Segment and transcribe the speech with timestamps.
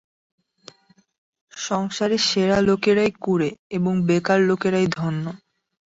[1.53, 5.25] সংসারে সেরা লোকেরাই কুঁড়ে এবং বেকার লোকেরাই ধন্য।